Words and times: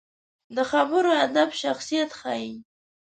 د 0.55 0.57
خبرو 0.71 1.11
ادب 1.25 1.49
شخصیت 1.63 2.09
ښيي 2.19 2.51